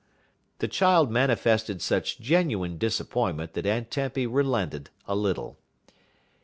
The 0.57 0.67
child 0.67 1.11
manifested 1.11 1.79
such 1.79 2.19
genuine 2.19 2.79
disappointment 2.79 3.53
that 3.53 3.67
Aunt 3.67 3.91
Tempy 3.91 4.25
relented 4.25 4.89
a 5.07 5.15
little. 5.15 5.59